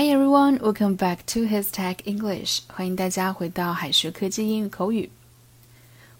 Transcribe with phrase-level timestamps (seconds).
[0.00, 2.60] Hi everyone, welcome back to His Tech English.
[2.68, 5.10] 欢迎大家回到海学科技英语口语。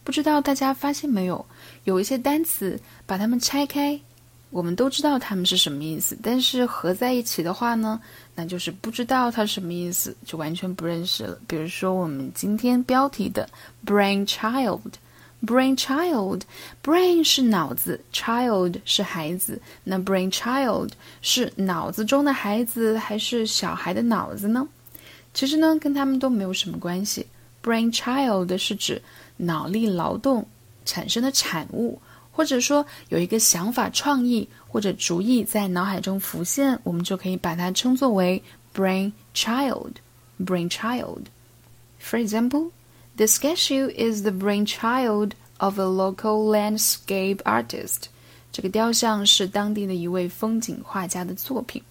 [0.05, 1.47] 不知道大家发现没有，
[1.85, 3.99] 有一些单词把它们拆开，
[4.51, 7.99] 我们都知道它们是什么意思，但是合在一起的话呢，
[8.35, 11.39] 那就是不知道它什么意思，就完全不认识了。
[11.47, 13.49] 比如说我们今天标题的
[13.87, 14.83] brainchild
[15.47, 19.61] Brain child，brain 是脑子，child 是孩子。
[19.85, 20.91] 那 brain child
[21.23, 24.69] 是脑子中的孩子还是小孩的脑子呢？
[25.33, 27.27] 其实呢，跟他们都没有什么关系。
[27.63, 29.01] Brain child 是指
[29.39, 30.47] 脑力劳动
[30.85, 31.99] 产生的产物，
[32.31, 38.43] 或者说有一个想法、创意或者主意在脑海中浮现，我们就可以把它称作为
[38.75, 39.93] brain child。
[40.39, 41.23] Brain child。
[41.99, 42.71] For example.
[43.20, 48.08] The statue is the brainchild of a local landscape artist.
[48.52, 51.82] 这个雕像是当地的一位风景画家的作品。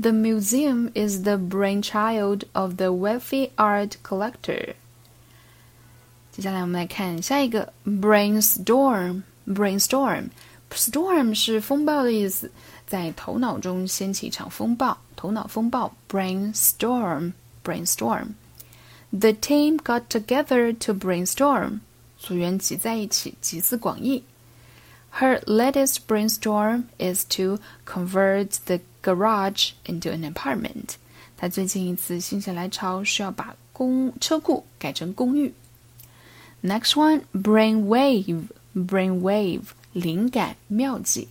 [0.00, 4.74] The museum is the brainchild of the wealthy art collector.
[6.32, 10.30] 接下来我们来看下一个 brainstorm。brainstorm
[10.70, 12.50] storm 是风暴的意思，
[12.86, 18.28] 在头脑中掀起一场风暴，头脑风暴 brainstorm brainstorm。
[19.10, 21.80] the team got together to brainstorm.
[22.18, 24.24] 组员集在一起，集思广益。
[25.18, 30.94] Her latest brainstorm is to convert the garage into an apartment.
[31.36, 35.52] 她最近一次心血来潮是要把公车库改成公寓。
[36.62, 38.46] Next one, brainwave.
[38.74, 41.28] Brainwave，灵感妙计。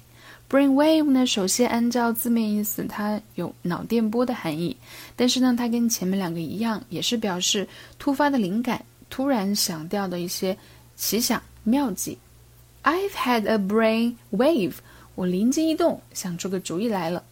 [0.48, 4.76] Brainwave 呢，首先按照字面意思，它有脑电波的含义。
[5.16, 10.56] 但是呢，它跟前面两个一样，也是表示突发的灵感，突然想到的一些
[10.94, 12.16] 奇想妙计。
[12.84, 14.74] I've had a brainwave，
[15.16, 17.24] 我灵机一动，想出个主意来了。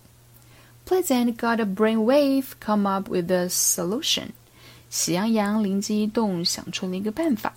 [0.84, 4.30] Pleasant got a brainwave come up with a solution，
[4.90, 7.54] 喜羊羊灵机一动，想出了一个办法。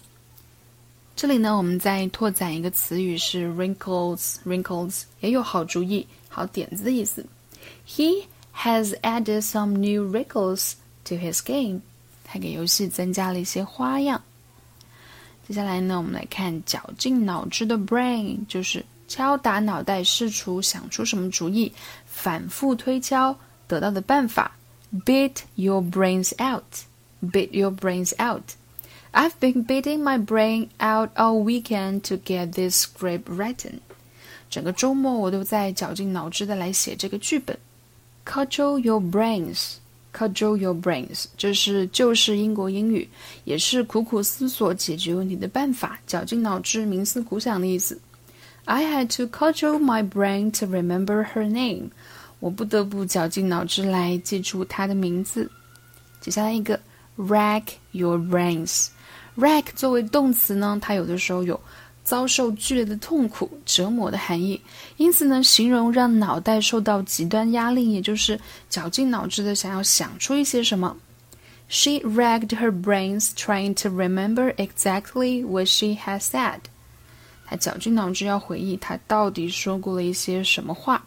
[1.18, 7.26] 这里呢，我们再拓展一个词语是 wrinkles，wrinkles 也有好主意、好点子的意思。
[7.88, 8.26] He
[8.56, 10.74] has added some new wrinkles
[11.06, 11.82] to his game。
[12.24, 14.22] 他给游戏增加了一些花样。
[15.48, 21.74] 接下来呢，我们来看绞尽脑汁的 brain，就是敲打脑袋试图想出什么主意，
[22.06, 23.36] 反复推敲
[23.68, 24.52] 得到的办法。
[25.04, 28.44] Beat your brains out，beat your brains out。
[29.17, 33.81] I've been beating my brain out all weekend to get this script written。
[34.49, 37.59] 整个周末我都在绞尽脑汁的来写这个剧本。
[38.25, 39.75] Cudgel your brains,
[40.15, 43.09] cudgel your brains，这是旧式英国英语，
[43.45, 48.01] 也是苦苦思索解决问题的办法，绞尽脑汁、冥思苦想的意思。
[48.65, 51.91] I had to cudgel my brain to remember her name。
[52.39, 55.51] 我不得不绞尽脑汁来记住她的名字。
[56.21, 56.79] 接下来一个，
[57.17, 58.89] rack your brains。
[59.38, 61.60] Rack 作为动词呢，它有的时候有
[62.04, 64.60] 遭受剧烈的痛苦、折磨的含义，
[64.96, 68.40] 因此呢，形容让脑袋受到极端压力，也就是
[68.70, 70.96] 绞尽脑汁的想要想出一些什么。
[71.70, 76.60] She racked her brains trying to remember exactly what she had said。
[77.46, 81.06] 她绞尽脑汁要回忆她到底说过了一些什么话。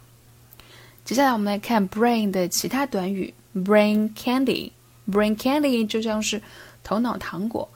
[1.03, 4.71] 接下来我们来看 brain 的其他短语，brain candy。
[5.09, 6.39] brain candy 就像是
[6.83, 7.67] 头脑糖果。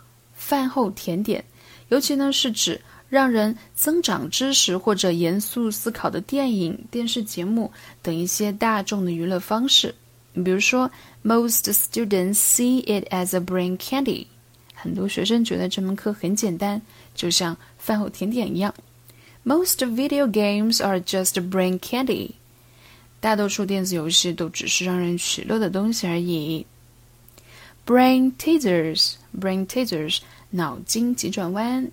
[0.48, 1.44] 饭后甜点，
[1.90, 2.80] 尤其呢是指
[3.10, 7.72] 让人增长知识或者严肃思考的电影、电视节目
[8.04, 9.96] 等一些大众的娱乐方式。
[10.34, 10.92] 你比如说
[11.24, 14.28] ，Most students see it as a brain candy。
[14.76, 16.80] 很多学生觉得这门课很简单，
[17.16, 18.72] 就像饭后甜点一样。
[19.44, 22.34] Most video games are just brain candy。
[23.20, 26.68] 大多数电子游戏都只是让人取乐的东西而已。
[27.88, 30.19] Brain teasers teasers，brain teasers。
[30.53, 31.89] 脑筋急转弯，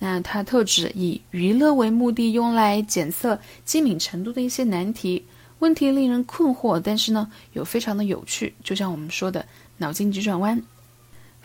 [0.00, 5.24] 那它特指以娱乐为目的，用来检测机敏程度的一些难题。
[5.60, 9.46] 问题令人困惑，但是呢，又非常的有趣，就像我们说的
[9.76, 10.60] 脑筋急转弯。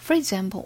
[0.03, 0.65] For example,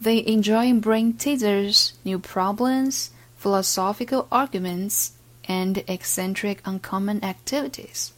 [0.00, 3.06] they enjoy brain teasers, new problems,
[3.42, 5.08] philosophical arguments,
[5.46, 8.10] and eccentric uncommon activities.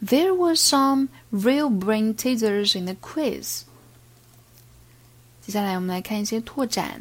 [0.00, 3.64] There were some real brain teasers in the quiz.
[5.45, 6.99] 接下来我们来看一些拓展，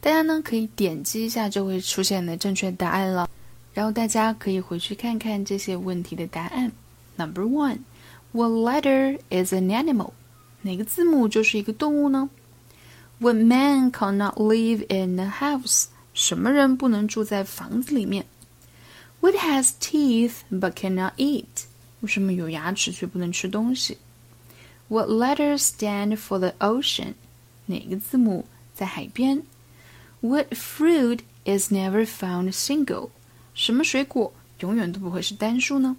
[0.00, 3.28] 大家呢可以点击一下就会出现的正确答案了，
[3.74, 6.72] 然后大家可以回去看看这些问题的答案。
[7.16, 7.80] Number one,
[8.32, 10.12] what letter is an animal？
[10.62, 12.30] 哪个字母就是一个动物呢
[13.18, 15.88] ？What man cannot live in a house？
[16.14, 18.24] 什么人不能住在房子里面
[19.20, 21.44] ？What has teeth but cannot eat？
[22.00, 23.98] 为什么有牙齿却不能吃东西
[24.88, 27.12] What letters stand for the ocean？
[27.66, 29.42] 哪个字母在海边
[30.20, 33.10] ？What fruit is never found single？
[33.54, 35.96] 什么水果永远都不会是单数呢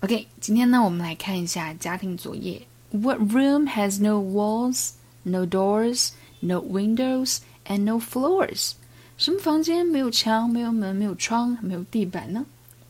[0.00, 2.62] ？OK，今天呢，我们来看一下家庭作业。
[2.90, 4.90] What room has no walls,
[5.22, 6.10] no doors,
[6.40, 8.72] no windows, and no floors？
[9.16, 12.44] 什么房间没有墙、没有门、没有窗、没有地板呢？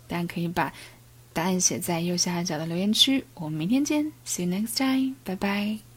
[0.09, 0.73] 大家可以把
[1.33, 3.25] 答案写在右下角的留言区。
[3.35, 5.92] 我们明天见，See you next time，拜拜。